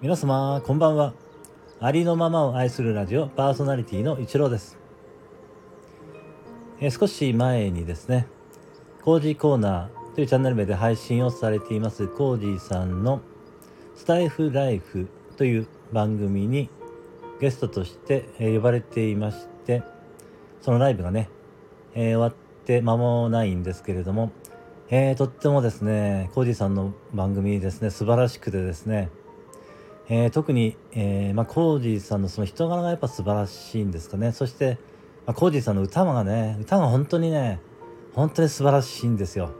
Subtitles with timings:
[0.00, 1.12] 皆様こんばんは。
[1.78, 4.78] ありのままを愛するラジオパーソナリティの一郎です。
[6.80, 8.26] え少し前にですね
[9.02, 13.20] コージーコーナーというチャンネル名で配信をされていますコージーさんの
[13.94, 16.70] スタイフライフという番組に
[17.42, 19.82] ゲストとして呼ばれていまして
[20.62, 21.28] そのライブがね、
[21.94, 24.32] え、終わって間もないんですけれども、
[24.90, 29.10] えー、とってもですねコージさんの番組ですね素晴らしくてですね
[30.10, 34.32] えー、特に、えー、まあ、コージさんのその人柄がやっぱ素晴らしいんですかね。
[34.32, 34.78] そして、
[35.26, 37.60] まあ、コージさんの歌がね、歌が本当にね、
[38.14, 39.50] 本当に素晴らしいんですよ。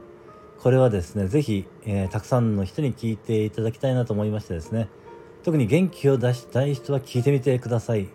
[0.59, 4.89] これはですね、ぜひ、えー、たくさんの人に聴いていただきたいなと思いましてですね、
[5.43, 8.09] 特に元気を出したい人は聴いてみてください。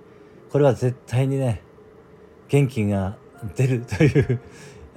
[0.51, 1.62] これは絶対にね、
[2.49, 3.16] 元気が
[3.55, 4.41] 出るという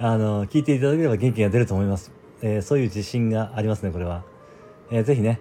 [0.00, 2.12] あの、聞いていただければ元気が出ると思います。
[2.40, 4.22] えー、そういう自信がありますね、これは。
[4.92, 5.40] えー、ぜひね、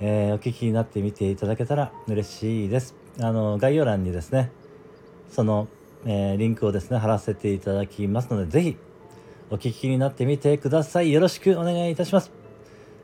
[0.00, 2.94] えー、お聞きになってみていただけたら嬉しいです。
[3.18, 4.52] あの、概要欄にですね、
[5.32, 5.66] その、
[6.04, 8.76] えー、リンクをですね、貼らせていただきますので、ぜひ、
[9.50, 11.12] お聞きになってみてください。
[11.12, 12.30] よろしくお願いいたします。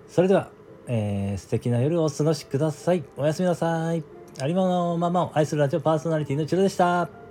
[0.08, 0.50] それでは、
[0.86, 3.03] えー、素敵な夜をお過ごしください。
[3.16, 4.05] おやすみなさい。
[4.38, 7.25] ありものままを愛するラジオパーソナリティのチロでした。